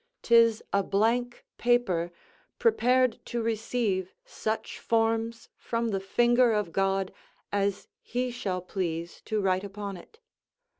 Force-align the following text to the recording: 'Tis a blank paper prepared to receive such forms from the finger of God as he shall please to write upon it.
'Tis 0.23 0.63
a 0.73 0.81
blank 0.81 1.45
paper 1.59 2.11
prepared 2.57 3.23
to 3.23 3.39
receive 3.39 4.15
such 4.25 4.79
forms 4.79 5.47
from 5.55 5.89
the 5.89 5.99
finger 5.99 6.53
of 6.53 6.71
God 6.71 7.13
as 7.51 7.87
he 8.01 8.31
shall 8.31 8.63
please 8.63 9.21
to 9.25 9.39
write 9.39 9.63
upon 9.63 9.97
it. 9.97 10.19